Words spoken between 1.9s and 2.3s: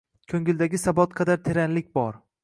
bor.